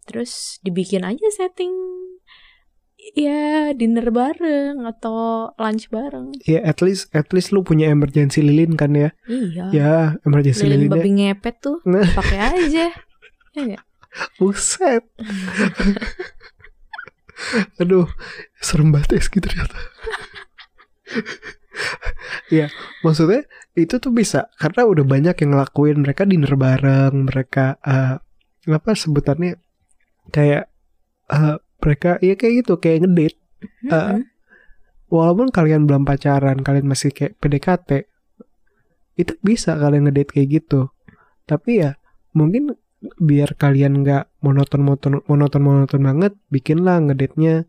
[0.05, 1.71] Terus dibikin aja setting
[3.15, 6.35] ya dinner bareng atau lunch bareng.
[6.45, 9.65] Ya at least At least lu punya emergency lilin kan ya Iya.
[9.73, 9.93] Ya
[10.23, 12.07] emergency Lilin lilinnya babi ngepet tuh Nah.
[12.13, 12.87] pakai aja.
[13.53, 13.85] Ya nggak?
[14.37, 15.05] Buset
[17.81, 18.09] Aduh
[18.59, 19.77] Serem banget ya gitu ternyata
[22.57, 22.69] Ya
[23.01, 28.17] Maksudnya Itu tuh bisa Karena udah banyak yang ngelakuin Mereka dinner bareng Mereka eh,
[28.69, 29.57] Apa sebutannya
[30.29, 30.69] Kayak
[31.33, 33.43] eh, Mereka Ya kayak gitu Kayak ngedate
[33.87, 34.27] Mm-mm.
[35.13, 38.11] walaupun kalian belum pacaran kalian masih kayak PDKT
[39.21, 40.91] itu bisa kalian ngedate kayak gitu
[41.47, 42.01] tapi ya
[42.33, 42.75] mungkin
[43.19, 47.67] biar kalian nggak monoton monoton monoton monoton banget bikinlah ngedate-nya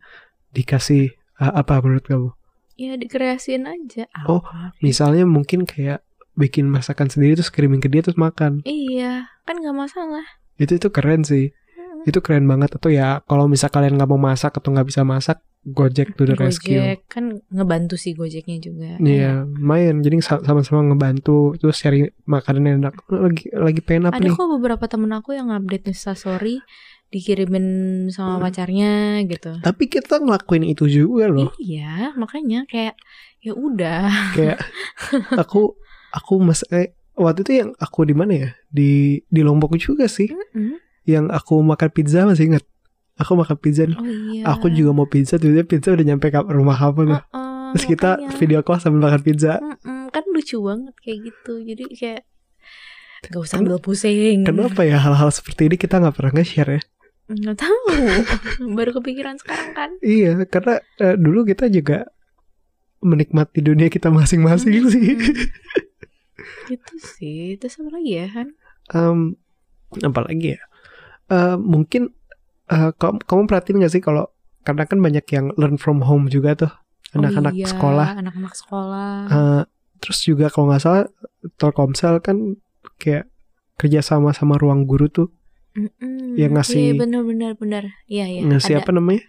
[0.54, 2.30] dikasih uh, apa menurut kamu
[2.76, 4.74] ya dikreasiin aja Oh, Apa?
[4.78, 6.02] misalnya mungkin kayak
[6.34, 10.88] bikin masakan sendiri terus kirimin ke dia terus makan iya kan nggak masalah itu itu
[10.88, 12.02] keren sih Hmm.
[12.04, 15.38] itu keren banget atau ya kalau misal kalian nggak mau masak atau nggak bisa masak
[15.64, 19.98] Gojek to the rescue Gojek kan ngebantu sih Gojeknya juga Iya, lumayan.
[19.98, 22.94] Jadi sa- sama-sama ngebantu terus cari makanan yang enak.
[23.08, 24.36] Lagi lagi pengen apa ada nih?
[24.36, 26.60] kok beberapa temen aku yang update instastory
[27.08, 27.66] dikirimin
[28.08, 28.42] sama Hmm.
[28.42, 28.92] pacarnya
[29.24, 31.50] gitu Tapi kita ngelakuin itu juga loh.
[31.56, 32.96] iya makanya kayak
[33.38, 34.58] ya udah Kayak
[35.36, 35.76] aku
[36.10, 38.50] aku mas eh, waktu itu yang aku di mana ya?
[38.66, 38.90] Di
[39.24, 40.26] di Lombok juga sih.
[40.28, 40.80] Mm-mm.
[41.04, 42.64] Yang aku makan pizza masih inget.
[43.14, 43.86] Aku makan pizza.
[43.86, 47.20] oh iya Aku juga mau pizza, tiba-tiba pizza udah nyampe ke rumah kamu tuh.
[47.20, 48.34] Heeh, Terus kita makanya.
[48.34, 49.60] video call sambil makan pizza.
[49.60, 52.22] Mm-mm, kan lucu banget kayak gitu jadi kayak
[53.24, 56.82] gak usah Ken- ambil pusing Kenapa ya hal-hal seperti ini kita nggak pernah nge-share ya?
[57.26, 57.82] Nggak tahu.
[58.76, 59.90] Baru kepikiran sekarang kan?
[60.00, 62.04] Iya, karena eh, dulu kita juga
[63.00, 65.04] menikmati dunia kita masing-masing sih.
[66.70, 67.56] gitu sih.
[67.56, 68.48] Terus apa lagi ya kan
[68.92, 69.18] Em,
[69.96, 70.62] apa lagi ya?
[71.28, 72.12] Eh, mungkin
[72.68, 74.28] eh, kamu, kamu perhatiin gak sih kalau
[74.60, 76.72] karena kan banyak yang learn from home juga tuh
[77.12, 78.08] anak-anak Oh iya, sekolah.
[78.16, 79.12] anak-anak sekolah.
[79.28, 79.62] Eh,
[80.00, 81.04] terus juga kalau nggak salah
[81.56, 82.56] Telkomsel kan
[82.96, 83.28] kayak
[83.76, 85.28] kerja sama sama ruang guru tuh
[85.74, 86.34] Mm-mm.
[86.34, 89.22] yang ngasih- iya bener bener bener iya iya ngasih ada apa namanya?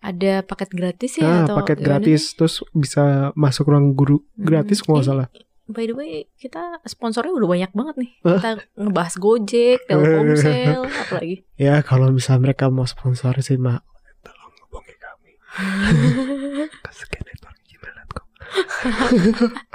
[0.00, 3.02] ada paket gratis ya Ah, atau paket gratis terus bisa
[3.34, 5.28] masuk ruang guru gratis kalau nggak Eh, salah.
[5.66, 8.32] by the way kita sponsornya udah banyak banget nih Hah?
[8.34, 13.84] kita ngebahas Gojek Telkomsel apalagi Ya kalau misalnya mereka mau sponsor sih mak
[14.22, 15.32] tolong hubungi kami.
[18.10, 18.20] ke.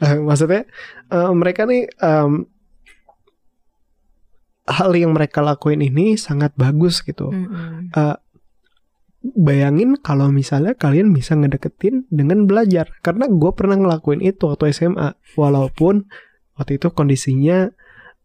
[0.00, 0.66] Eh, Maksudnya
[1.08, 2.50] eh, mereka nih em,
[4.68, 7.32] hal yang mereka lakuin ini sangat bagus gitu.
[7.32, 7.88] Mm-mm.
[9.18, 12.94] Bayangin kalau misalnya kalian bisa ngedeketin dengan belajar.
[13.02, 15.18] Karena gue pernah ngelakuin itu waktu SMA.
[15.34, 16.06] Walaupun
[16.54, 17.66] waktu itu kondisinya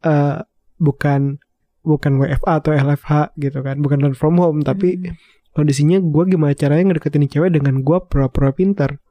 [0.03, 0.38] eh,
[0.77, 1.41] bukan
[1.84, 5.19] bukan WFA atau LFH gitu kan, bukan learn from home, tapi Mm.
[5.51, 9.03] kondisinya gue gimana caranya ngedeketin cewek dengan gue pura-pura pintar.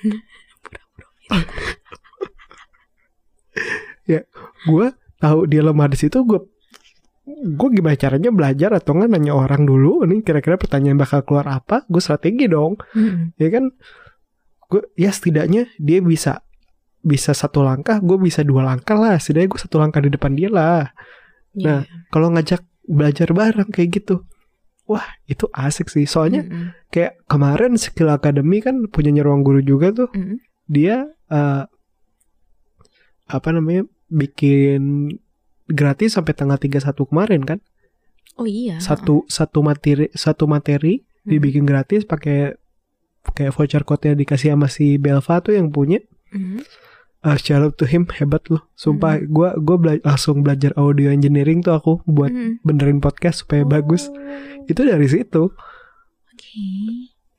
[4.10, 4.24] ya,
[4.64, 4.86] gue
[5.20, 6.40] tahu dia lemah di situ gue
[7.26, 11.82] gue gimana caranya belajar atau nggak nanya orang dulu nih kira-kira pertanyaan bakal keluar apa
[11.86, 13.34] gue strategi dong Mm-mm.
[13.34, 13.74] ya kan
[14.66, 16.46] gue ya setidaknya dia bisa
[17.02, 20.50] bisa satu langkah gue bisa dua langkah lah setidaknya gue satu langkah di depan dia
[20.50, 20.84] lah
[21.56, 22.12] Nah, Iya.
[22.12, 24.22] kalau ngajak belajar bareng kayak gitu
[24.84, 26.70] wah itu asik sih soalnya Mm-mm.
[26.92, 30.36] kayak kemarin skill academy kan punya ruang guru juga tuh Mm-mm.
[30.68, 31.62] dia eh,
[33.26, 35.10] apa namanya bikin
[35.66, 37.58] gratis sampai tanggal 31 kemarin kan
[38.36, 41.30] oh iya satu satu materi satu materi Mm.
[41.34, 42.54] dibikin gratis pakai
[43.34, 45.98] kayak voucher code-nya dikasih sama si Belva tuh yang punya
[46.30, 46.62] Mm.
[47.22, 51.66] uh, shout out to him hebat loh sumpah gua gua bela- langsung belajar audio engineering
[51.66, 52.62] tuh aku buat Mm.
[52.62, 53.68] benerin podcast supaya Oh.
[53.68, 54.06] bagus
[54.64, 55.50] itu dari situ
[56.30, 56.62] Oke.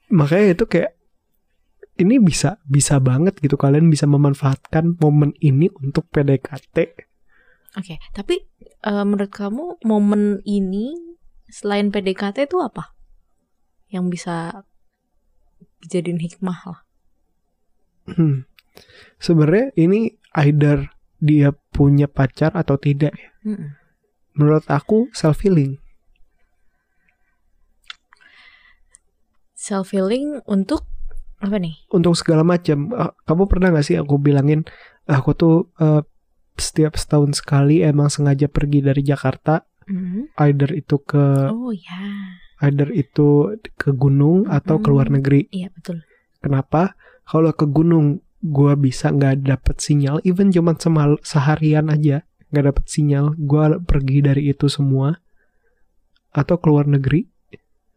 [0.09, 0.91] makanya itu kayak
[1.97, 7.06] ini bisa bisa banget gitu kalian bisa memanfaatkan momen ini untuk PDKT
[7.77, 8.41] Oke, tapi
[8.81, 10.97] eh, menurut kamu momen ini
[11.45, 12.97] selain PDKT itu apa?
[13.93, 14.35] Yang bisa
[15.85, 16.81] dijadiin hikmah lah.
[18.09, 18.49] Hmm.
[19.21, 20.89] Sebenarnya ini either
[21.21, 23.29] dia punya pacar atau tidak ya.
[23.45, 23.77] Mm-mm.
[24.37, 25.81] Menurut aku self healing.
[29.57, 30.85] Self healing untuk
[31.41, 31.77] apa nih?
[31.93, 32.93] Untuk segala macam.
[32.93, 34.65] Eh, Kamu pernah gak sih aku bilangin
[35.09, 36.01] aku tuh eh,
[36.57, 40.35] setiap setahun sekali emang sengaja pergi dari Jakarta, Mm.
[40.43, 42.01] either itu ke Oh ya,
[42.61, 45.15] either itu ke gunung atau ke luar Mm.
[45.15, 45.41] negeri.
[45.49, 46.03] iya betul.
[46.43, 46.93] Kenapa?
[47.23, 52.85] Kalau ke gunung gua bisa nggak dapet sinyal, even cuman semal seharian aja nggak dapet
[52.85, 55.19] sinyal, gua pergi dari itu semua.
[56.31, 57.25] Atau ke luar negeri,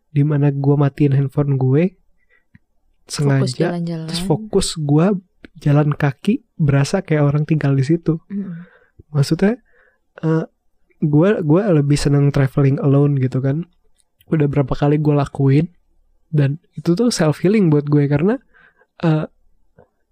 [0.09, 1.95] di mana gua matiin handphone gue,
[3.05, 3.15] Fokus
[3.51, 4.07] sengaja, jalan-jalan.
[4.07, 5.15] terus fokus gua
[5.61, 8.21] jalan kaki, berasa kayak orang tinggal di situ.
[8.29, 8.67] Mm.
[9.13, 9.61] Maksudnya,
[10.25, 10.45] eh
[11.01, 13.69] gua gua lebih seneng traveling alone gitu kan.
[14.31, 15.67] Udah berapa kali gue lakuin,
[16.31, 18.39] dan itu tuh self healing buat gue karena
[19.03, 19.27] eh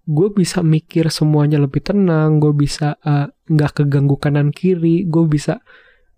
[0.09, 5.63] gue bisa mikir semuanya lebih tenang, gue bisa eh, nggak keganggu kanan kiri, gue bisa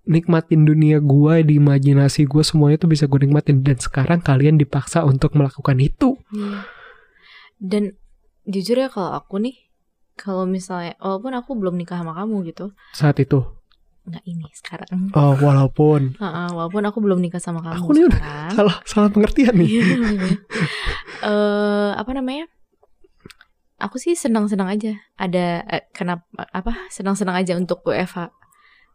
[0.09, 5.05] nikmatin dunia gue di imajinasi gue semuanya tuh bisa gue nikmatin dan sekarang kalian dipaksa
[5.05, 6.65] untuk melakukan itu Iya.
[7.61, 7.83] dan
[8.49, 9.57] jujur ya kalau aku nih
[10.21, 12.77] kalau misalnya walaupun aku belum nikah sama kamu gitu.
[12.93, 13.41] Saat itu?
[14.05, 15.13] Nggak ini sekarang.
[15.17, 16.17] Oh walaupun.
[16.21, 18.21] Ha-ha, walaupun aku belum nikah sama kamu Aku nih udah
[18.53, 19.71] salah salah pengertian nih.
[21.21, 22.49] Eh, apa namanya?
[23.77, 24.97] Aku sih senang-senang aja.
[25.21, 28.33] Ada eh, kenapa apa senang-senang aja untuk WFH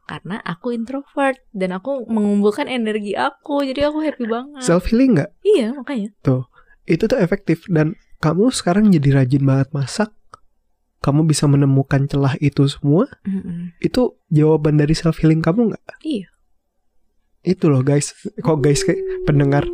[0.10, 3.62] karena aku introvert dan aku mengumpulkan energi aku.
[3.62, 4.65] Jadi aku happy banget.
[4.65, 5.38] Self healing nggak?
[5.45, 6.10] Iya makanya.
[6.89, 7.69] Itu tuh efektif.
[7.69, 10.12] Dan kamu sekarang jadi rajin banget masak.
[11.04, 13.06] Kamu bisa menemukan celah itu semua.
[13.28, 13.78] Mm-mm.
[13.78, 15.86] itu jawaban dari self healing kamu nggak?
[16.01, 16.28] Iya.
[17.45, 18.17] Itu loh guys.
[18.41, 19.69] Kok guys kayak pendengar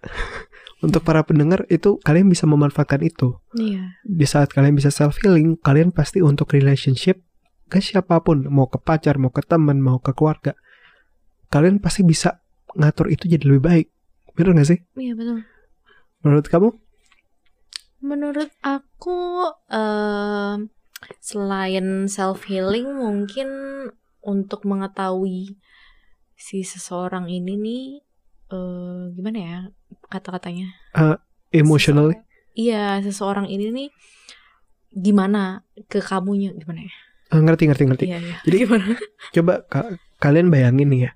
[0.84, 3.36] untuk para pendengar itu kalian bisa memanfaatkan itu.
[3.52, 4.00] Iya.
[4.08, 7.20] Di saat kalian bisa self healing kalian pasti untuk relationship
[7.68, 8.48] ke siapa pun.
[8.48, 10.56] Mau ke pacar mau ke teman mau ke keluarga.
[11.52, 12.40] Kalian pasti bisa
[12.72, 13.86] ngatur itu jadi lebih baik.
[14.32, 14.80] Bener gak sih?
[14.96, 15.44] Iya betul.
[16.24, 16.68] Menurut kamu
[18.04, 20.68] Menurut aku em,
[21.20, 23.48] selain self healing mungkin
[24.20, 25.56] untuk mengetahui
[26.34, 27.84] si seseorang ini nih
[28.50, 29.58] eh, gimana ya
[30.06, 30.68] kata-katanya?
[31.50, 33.88] emotionally Seseorang- Iya, seseorang ini nih
[34.94, 36.94] gimana ke kamunya gimana ya?
[37.32, 38.36] Ah, ngerti ngerti ngerti Iya, iya.
[38.44, 38.84] Jadi- gimana?
[39.32, 39.90] coba ka-
[40.20, 41.12] kalian bayangin nih ya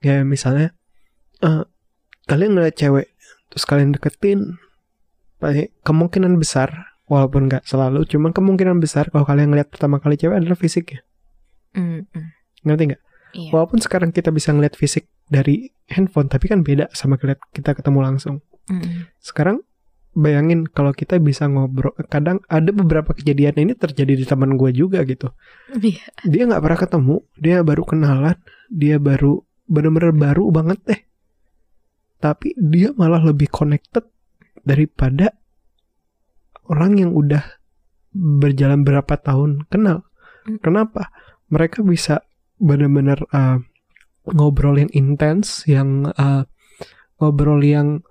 [0.00, 0.72] ya misalnya
[1.40, 1.64] eh,
[2.24, 3.10] kalian ngeliat cewek
[3.50, 4.56] terus kalian deketin
[5.80, 6.72] kemungkinan besar
[7.04, 11.04] walaupun nggak selalu cuman kemungkinan besar kalau kalian ngeliat pertama kali cewek adalah fisiknya
[11.74, 12.26] Mm, mm.
[12.64, 13.02] ngerti nggak
[13.34, 13.50] Iya.
[13.50, 17.98] walaupun sekarang kita bisa ngeliat fisik dari handphone tapi kan beda sama ngeliat kita ketemu
[18.00, 19.60] langsung Mm, sekarang
[20.14, 25.02] bayangin kalau kita bisa ngobrol kadang ada beberapa kejadian ini terjadi di teman gue juga
[25.02, 25.34] gitu
[25.74, 26.06] Iya.
[26.24, 28.38] dia nggak pernah ketemu dia baru kenalan
[28.70, 31.00] dia baru bener-bener baru banget deh
[32.16, 34.06] tapi dia malah lebih connected
[34.64, 35.36] daripada
[36.68, 37.44] orang yang udah
[38.14, 40.04] berjalan berapa tahun kenal
[40.44, 40.60] Mm.
[40.60, 41.08] kenapa
[41.48, 42.20] mereka bisa
[42.60, 43.64] bener-bener uh,
[44.28, 46.44] ngobrol yang intens yang uh,
[47.16, 48.04] ngobrol yang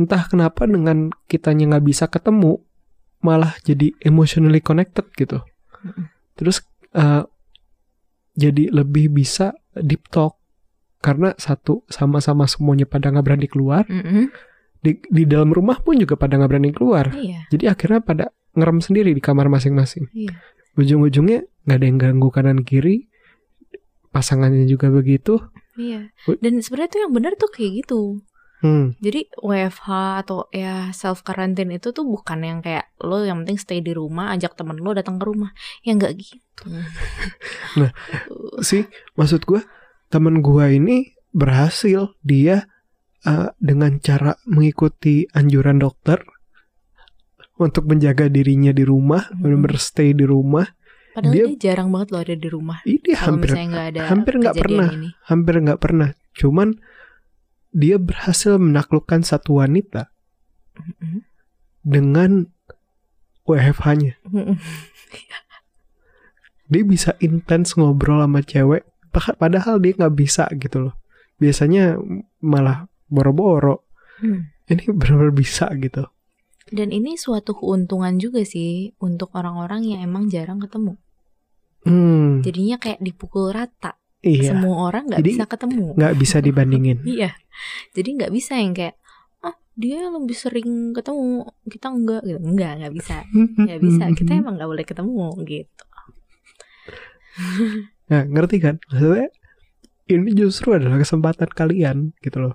[0.00, 2.64] entah kenapa dengan kitanya nggak bisa ketemu
[3.20, 5.44] malah jadi emotionally connected gitu
[5.84, 6.08] Mm-mm.
[6.36, 6.64] terus
[6.96, 7.28] uh,
[8.36, 10.40] jadi lebih bisa deep talk
[11.04, 14.32] karena satu sama-sama semuanya pada nggak berani keluar Mm-mm.
[14.80, 17.46] Di, di dalam rumah pun juga pada nggak berani keluar Iya.
[17.48, 20.32] jadi akhirnya pada ngerem sendiri di kamar masing-masing Iya.
[20.74, 23.08] ujung-ujungnya nggak ada yang ganggu kanan kiri
[24.10, 25.40] pasangannya juga begitu
[25.76, 26.08] Iya.
[26.40, 28.24] Dan sebenarnya tuh yang benar tuh kayak gitu.
[28.64, 29.88] hmm, Jadi WFH
[30.24, 34.32] atau ya self quarantine itu tuh bukan yang kayak lo yang penting stay di rumah,
[34.32, 35.52] ajak temen lo datang ke rumah.
[35.84, 36.64] Ya nggak gitu.
[37.76, 37.92] Nah,
[38.64, 38.88] sih
[39.20, 39.60] maksud gue
[40.08, 42.64] temen gua ini berhasil dia
[43.26, 46.22] uh, dengan cara mengikuti anjuran dokter
[47.56, 49.38] untuk menjaga dirinya di rumah Mhm.
[49.38, 50.66] benar-benar stay di rumah
[51.10, 52.78] Padahal dia- dia, jarang banget lo ada di rumah.
[52.84, 54.88] ini Kalau hampir nggak ada hampir nggak pernah.
[54.90, 55.08] ini.
[55.24, 56.68] hampir nggak pernah cuman
[57.72, 60.12] dia berhasil menaklukkan satu wanita
[60.76, 61.18] Mhm.
[61.82, 62.30] dengan
[63.44, 64.20] WFH-nya
[66.66, 68.82] dia bisa intens ngobrol sama cewek
[69.38, 70.94] padahal dia nggak bisa gitu loh
[71.36, 71.96] biasanya
[72.38, 73.84] malah boro-boro
[74.16, 74.48] Hmm.
[74.66, 76.08] ini benar-benar bisa gitu
[76.66, 80.98] Dan ini suatu keuntungan juga sih untuk orang-orang yang emang jarang ketemu.
[81.84, 83.94] hmm Jadinya kayak dipukul rata.
[84.20, 85.94] iya Semua orang nggak bisa ketemu.
[85.94, 87.36] nggak bisa dibandingin Iya.
[87.92, 88.98] Jadi nggak bisa yang kayak
[89.40, 92.38] ah dia lebih sering ketemu kita enggak gitu.
[92.40, 93.16] Enggak, nggak bisa.
[93.30, 94.02] Nggak bisa.
[94.12, 95.84] Kita emang nggak boleh ketemu gitu.
[98.06, 98.74] Nah, ngerti kan?
[98.88, 99.28] Maksudnya
[100.08, 102.54] ini justru adalah kesempatan kalian gitu loh.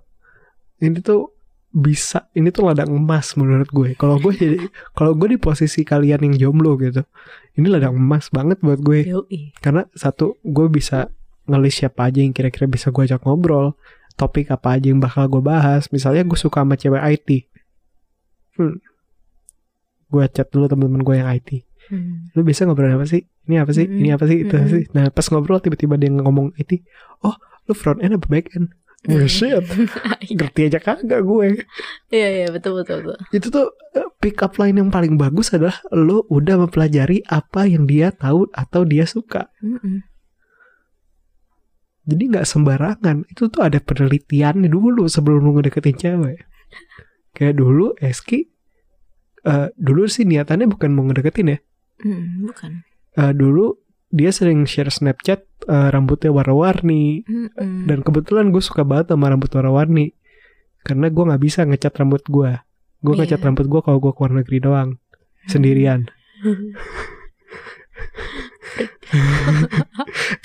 [0.82, 1.30] Ini tuh
[1.72, 3.96] bisa, ini tuh ladang emas menurut gue.
[3.96, 4.58] Kalau gue jadi,
[4.98, 7.06] kalau gue di posisi kalian yang jomblo gitu,
[7.56, 9.08] ini ladang emas banget buat gue.
[9.08, 9.56] Yoi.
[9.63, 11.08] Karena satu, gue bisa
[11.48, 13.80] ngelis siapa aja yang kira-kira bisa gue ajak ngobrol,
[14.20, 15.88] topik apa aja yang bakal gue bahas.
[15.96, 17.30] Misalnya gue suka sama cewek IT,
[18.60, 18.76] hmm.
[20.12, 21.52] gue chat dulu temen-temen gue yang IT.
[21.91, 22.32] Hmm.
[22.38, 24.15] lu bisa ngobrol apa sih ini apa sih ini Mm-mm.
[24.15, 24.72] apa sih itu Mm-mm.
[24.72, 26.88] sih nah pas ngobrol tiba-tiba dia ngomong IT
[27.26, 27.36] oh
[27.67, 28.72] lu front end apa back end
[29.10, 29.66] oh shit.
[30.38, 31.66] Ngerti aja kagak gue.
[32.14, 33.18] Iya iya betul betul betul.
[33.34, 37.90] itu tuh eh, pick up line yang paling bagus adalah lu udah mempelajari apa yang
[37.90, 39.50] dia tahu atau dia suka.
[39.64, 40.06] Mm-mm.
[42.06, 43.26] jadi nggak sembarangan.
[43.30, 46.46] Itu tuh ada penelitiannya dulu sebelum lu ngedeketin cewek.
[47.34, 48.52] Kayak dulu Eski
[49.46, 51.60] eh, dulu sih niatannya bukan mau ngedeketin ya.
[52.02, 52.72] Mm, bukan.
[53.18, 57.24] Eh, dulu dia sering share Snapchat eh, rambutnya warna-warni.
[57.24, 57.88] Mm-mm.
[57.88, 60.13] dan kebetulan gue suka banget sama rambut warna-warni.
[60.82, 62.52] Karena gue nggak bisa ngecat rambut gue
[63.02, 63.45] gue ngecat Iya.
[63.50, 64.89] rambut gue kalau gue ke luar negeri doang.
[65.50, 66.06] Sendirian.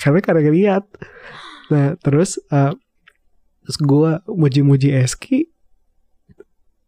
[0.01, 0.83] Karena kadang lihat.
[1.69, 2.73] Nah terus uh,
[3.63, 5.51] terus gue muji-muji Eski.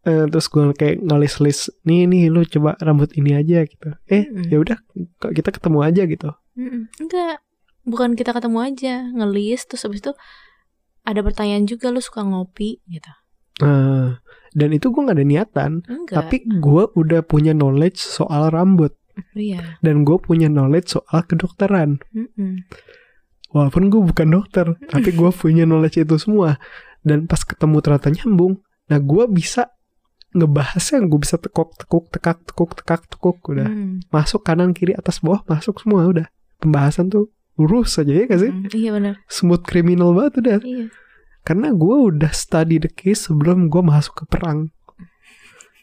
[0.00, 3.92] Eh, terus gue kayak ngelis-lis nih nih lu coba rambut ini aja gitu.
[4.08, 4.48] Eh Mm-mm.
[4.48, 4.78] ya udah
[5.30, 6.92] kita ketemu aja gitu Mm-mm.
[7.00, 7.40] Enggak,
[7.88, 10.12] bukan kita ketemu aja, ngelis terus habis itu
[11.02, 13.08] ada pertanyaan juga lu suka ngopi gitu.
[13.60, 14.20] Nah,
[14.56, 16.16] dan itu gue gak ada niatan Enggak.
[16.26, 18.96] tapi gue udah punya knowledge soal rambut
[19.36, 19.78] iya.
[19.84, 22.64] dan gue punya knowledge soal kedokteran Mm-mm.
[23.52, 26.58] walaupun gue bukan dokter tapi gue punya knowledge itu semua
[27.06, 29.70] dan pas ketemu ternyata nyambung nah gue bisa
[30.32, 34.08] ngebahasnya gue bisa tekuk tekuk tekak tekuk tekak tekuk udah Mm.
[34.08, 36.26] masuk kanan kiri atas bawah masuk semua udah
[36.60, 38.52] pembahasan tuh lurus aja ya gak sih?
[38.52, 39.14] Mm, Iya benar.
[39.26, 40.58] smooth criminal banget udah.
[40.62, 40.86] Iya.
[41.40, 44.68] karena gue udah study the case sebelum gue masuk ke perang.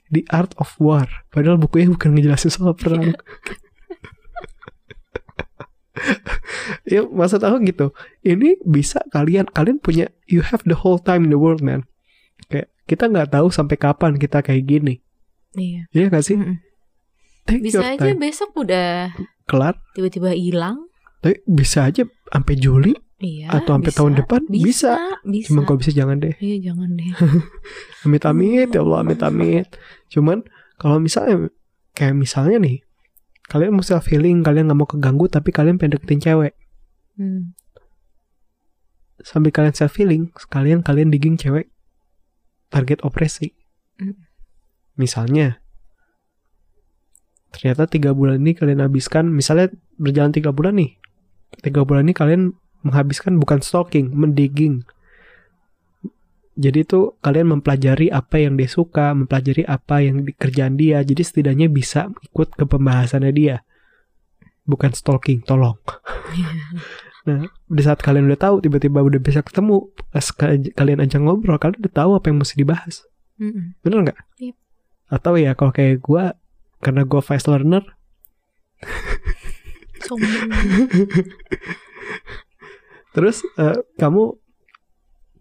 [0.07, 1.09] The Art of War.
[1.27, 3.11] Padahal bukunya bukan ngejelasin soal perang.
[6.85, 7.87] Ya maksud aku gitu.
[8.21, 11.83] Ini bisa kalian kalian punya you have the whole time in the world man.
[12.47, 15.01] Kayak kita nggak tahu sampai kapan kita kayak gini.
[15.57, 15.89] Iya.
[15.89, 16.37] Iya gak sih?
[16.37, 16.61] Mm-mm.
[17.47, 20.85] Take Bisa aja time besok udah kelar tiba-tiba hilang.
[21.17, 23.49] tapi bisa aja sampai Juli Iya.
[23.49, 23.97] Atau sampai bisa.
[23.97, 24.41] tahun depan?
[24.45, 24.93] Bisa.
[25.25, 25.49] Bisa.
[25.49, 27.09] cuman kalau bisa jangan deh Iya jangan deh.
[28.05, 29.67] amit amit ya Allah amit amit
[30.07, 31.49] cuman kalau misalnya
[31.91, 32.85] kayak misalnya nih
[33.43, 36.53] kalian mau self healing kalian nggak mau keganggu tapi kalian pengen deketin cewek
[37.15, 37.57] Hmm.
[39.19, 41.73] sambil kalian self healing sekalian kalian digging cewek
[42.67, 43.57] target opresi
[43.97, 44.13] Hmm.
[44.93, 45.57] misalnya
[47.53, 50.95] ternyata tiga bulan ini kalian habiskan misalnya berjalan tiga bulan nih
[51.63, 52.41] tiga bulan ini kalian
[52.83, 54.83] menghabiskan bukan stalking mendigging
[56.57, 61.69] jadi itu kalian mempelajari apa yang dia suka mempelajari apa yang kerjaan dia jadi setidaknya
[61.69, 63.55] bisa ikut ke pembahasannya dia
[64.67, 65.77] bukan stalking tolong
[67.27, 71.59] Nah, di saat kalian udah tahu, tiba-tiba udah bisa ketemu, pas ka- kalian ajak ngobrol,
[71.59, 73.03] kalian udah tahu apa yang mesti dibahas.
[73.35, 73.75] Mm-mm.
[73.83, 74.19] Bener nggak?
[74.39, 74.55] Yep.
[75.11, 76.23] Atau ya kalau kayak gue,
[76.83, 77.83] karena gue fast learner,
[80.05, 80.29] Sombong.
[83.17, 84.37] terus eh, kamu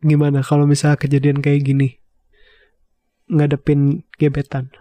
[0.01, 2.01] gimana kalau misalnya kejadian kayak gini?
[3.27, 4.73] Ngadepin gebetan.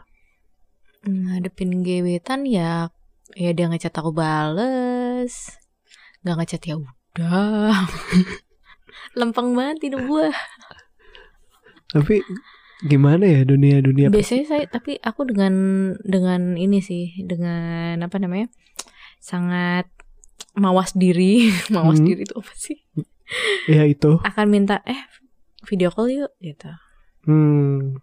[1.06, 2.90] ngadepin gebetan ya
[3.38, 5.54] ya dia ngechat aku bales
[6.26, 7.78] nggak ngechat ya udah
[9.20, 10.34] lempeng banget hidup gue
[11.94, 12.26] Tapi
[12.82, 15.54] gimana ya dunia-dunia biasanya saya tapi aku dengan
[16.02, 18.52] dengan ini sih dengan apa namanya
[19.18, 19.88] sangat
[20.54, 22.06] mawas diri mawas Hmm.
[22.06, 22.78] diri itu apa sih
[23.66, 24.20] ya itu.
[24.20, 25.00] akan minta eh
[25.64, 26.68] video call yuk gitu
[27.26, 27.98] Hmm,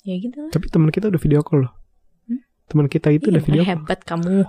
[0.00, 1.72] ya gitu lah tapi teman kita udah video call loh.
[2.24, 2.40] Hmm?
[2.66, 3.70] Teman kita itu Ih, udah video call.
[3.76, 4.48] hebat kamu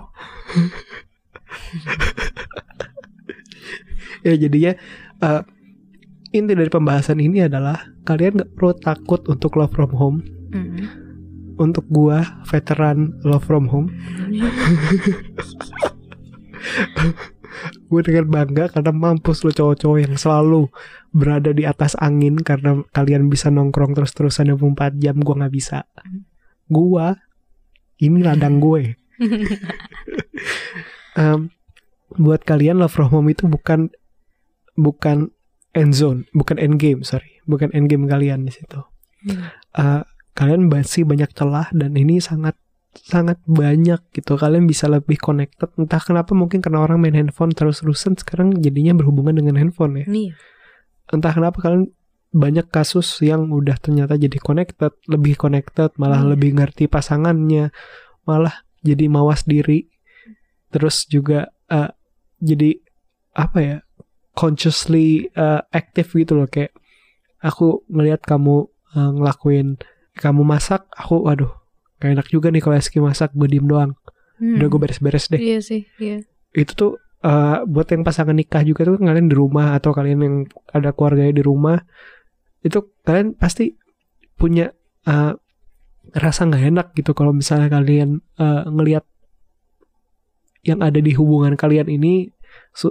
[4.22, 4.72] Ya jadinya
[5.18, 5.40] eh,
[6.32, 7.76] inti dari pembahasan ini adalah
[8.08, 10.18] kalian nggak perlu takut untuk love from home.
[10.52, 10.88] Mm-mm.
[11.60, 13.92] Untuk gua veteran love from home,
[17.92, 20.72] gue dengan bangga karena mampus lo cowok-cowok yang selalu
[21.12, 25.84] berada di atas angin karena kalian bisa nongkrong terus-terusan 24 jam gua nggak bisa.
[26.72, 27.12] Gua
[28.00, 28.96] ini ladang gue.
[31.20, 31.52] Em,
[32.16, 33.92] buat kalian love from home itu bukan
[34.74, 35.30] bukan
[35.72, 38.80] end zone, bukan end game, sorry, bukan end game kalian di situ.
[39.24, 39.48] Hmm.
[39.76, 42.56] Eh, kalian masih banyak celah dan ini sangat
[42.92, 44.36] sangat banyak gitu.
[44.36, 45.72] Kalian bisa lebih connected.
[45.80, 50.06] Entah kenapa mungkin karena orang main handphone terus-terusan sekarang jadinya berhubungan dengan handphone ya.
[50.08, 50.36] nih
[51.08, 51.88] Entah kenapa kalian
[52.32, 56.28] banyak kasus yang udah ternyata jadi connected, lebih connected, malah Iya.
[56.36, 57.72] lebih ngerti pasangannya,
[58.24, 59.88] malah jadi mawas diri.
[60.72, 61.92] Terus juga eh,
[62.40, 62.76] jadi
[63.32, 63.76] apa ya?
[64.32, 66.72] Consciously eh, active gitu loh kayak
[67.44, 69.76] aku ngelihat kamu eh, ngelakuin
[70.12, 71.52] kamu masak, aku waduh
[71.96, 73.96] gak enak juga nih kalau Eski masak gue diem doang.
[74.36, 74.58] Hmm.
[74.58, 75.38] Udah gue beres-beres deh.
[75.38, 76.92] iya sih iya Itu tuh
[77.22, 80.36] eh, buat yang pasangan nikah juga tuh kalian di rumah atau kalian yang
[80.74, 81.78] ada keluarganya di rumah
[82.62, 83.74] itu kalian pasti
[84.36, 84.74] punya
[85.06, 85.32] eh,
[86.12, 89.04] rasa nggak enak gitu kalau misalnya kalian eh, ngelihat
[90.62, 92.30] yang ada di hubungan kalian ini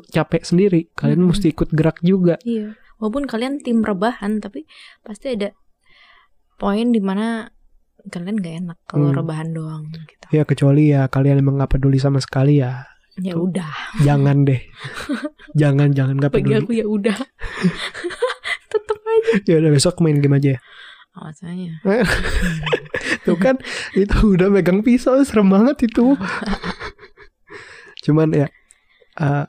[0.08, 1.32] capek sendiri kalian Mm-mm.
[1.32, 4.66] mesti ikut gerak juga Iya, walaupun kalian tim rebahan tapi
[5.00, 5.52] pasti ada
[6.56, 7.50] poin di mana
[8.04, 9.18] kalian gak enak kalau Hmm.
[9.18, 10.26] rebahan doang gitu.
[10.32, 13.44] ya kecuali ya kalian emang nggak peduli sama sekali ya Ya Tuh.
[13.46, 13.68] udah,
[14.00, 14.64] jangan deh
[15.62, 17.18] jangan jangan bagi peduli aku ya udah.
[18.72, 19.34] Tetep aja.
[19.44, 20.60] ya udah besok main game aja ya
[21.12, 21.76] Maksudnya.
[23.28, 23.60] Tuh kan
[23.94, 26.16] itu udah megang pisau serem banget itu.
[28.02, 28.48] Cuman ya
[29.22, 29.46] uh,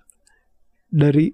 [0.87, 1.33] dari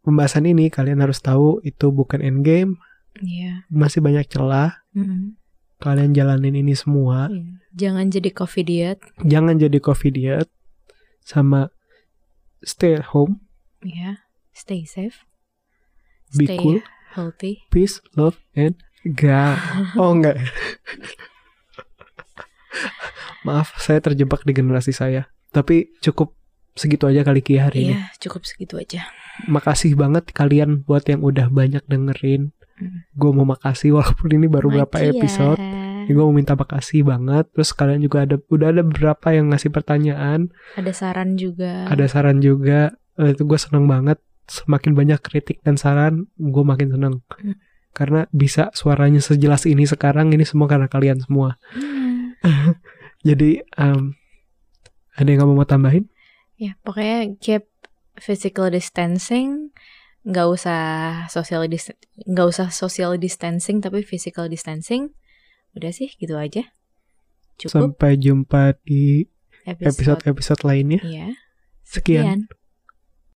[0.00, 2.80] pembahasan ini kalian harus tahu itu bukan endgame,
[3.18, 3.68] Iya.
[3.68, 4.80] masih banyak celah.
[4.94, 5.36] Mm-mm.
[5.78, 7.28] Kalian jalanin ini semua.
[7.28, 7.60] Iya.
[7.76, 8.98] Jangan jadi coffee diet.
[9.20, 10.48] Jangan jadi coffee diet
[11.20, 11.68] sama
[12.60, 13.44] stay at home,
[13.78, 14.24] Ya.
[14.50, 15.22] Stay safe.
[16.34, 16.80] be Stay cool,
[17.12, 17.62] healthy.
[17.70, 18.74] peace, love, and
[19.06, 19.54] God.
[19.94, 20.40] Oh enggak.
[23.42, 25.30] Maaf, saya terjebak di generasi saya.
[25.48, 26.34] Tapi cukup
[26.78, 27.94] segitu aja kali Ki hari ini.
[27.98, 29.10] Iya, cukup segitu aja.
[29.50, 32.54] Makasih banget kalian buat yang udah banyak dengerin.
[32.78, 33.04] Mm.
[33.18, 35.10] Gue mau makasih walaupun ini baru berapa ya.
[35.10, 35.58] episode.
[35.58, 37.50] Ya, gue mau minta makasih banget.
[37.52, 40.48] Terus kalian juga ada udah ada beberapa yang ngasih pertanyaan,
[40.78, 41.84] Ada saran juga.
[41.90, 42.94] ada saran juga.
[43.18, 44.22] Eh, itu gue seneng banget.
[44.48, 47.14] Semakin banyak kritik dan saran, gue makin seneng.
[47.36, 47.58] Hmm.
[47.92, 51.58] Karena bisa suaranya sejelas ini sekarang ini semua karena kalian semua.
[51.74, 52.38] Hmm.
[53.28, 54.14] Jadi em,
[55.18, 56.06] ada yang kamu mau tambahin?
[56.58, 57.70] Ya, pokoknya keep
[58.18, 59.70] physical distancing.
[60.26, 60.80] Nggak usah
[61.30, 61.88] social dis
[62.26, 65.14] nggak usah social distancing tapi physical distancing.
[65.78, 66.66] Udah sih gitu aja.
[67.58, 69.30] Cukup Sampai jumpa di
[69.62, 70.18] episode.
[70.20, 71.00] episode-episode lainnya.
[71.06, 71.28] Iya.
[71.86, 72.44] Sekian.
[72.44, 72.57] Sekian.